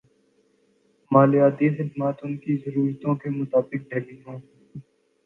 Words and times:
مالیاتی 1.11 1.67
خدمات 1.75 2.17
ان 2.23 2.35
کی 2.37 2.55
ضرورتوں 2.63 3.15
کے 3.15 3.29
مطابق 3.31 3.89
ڈھلی 3.89 4.17
ہوں 4.25 4.39